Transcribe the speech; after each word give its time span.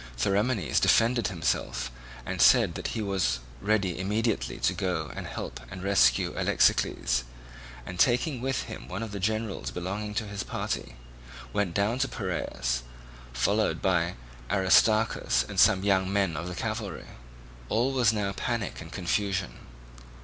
Theramenes 0.17 0.79
defended 0.79 1.27
himself, 1.27 1.91
and 2.25 2.41
said 2.41 2.73
that 2.73 2.87
he 2.97 3.03
was 3.03 3.37
ready 3.61 3.99
immediately 3.99 4.57
to 4.57 4.73
go 4.73 5.11
and 5.15 5.27
help 5.27 5.59
to 5.69 5.77
rescue 5.79 6.33
Alexicles; 6.35 7.23
and 7.85 7.99
taking 7.99 8.41
with 8.41 8.63
him 8.63 8.87
one 8.87 9.03
of 9.03 9.11
the 9.11 9.19
generals 9.19 9.69
belonging 9.69 10.15
to 10.15 10.25
his 10.25 10.41
party, 10.41 10.95
went 11.53 11.75
down 11.75 11.99
to 11.99 12.07
Piraeus, 12.07 12.81
followed 13.31 13.79
by 13.79 14.15
Aristarchus 14.49 15.45
and 15.47 15.59
some 15.59 15.83
young 15.83 16.11
men 16.11 16.35
of 16.35 16.47
the 16.47 16.55
cavalry. 16.55 17.05
All 17.69 17.91
was 17.91 18.11
now 18.11 18.31
panic 18.31 18.81
and 18.81 18.91
confusion. 18.91 19.51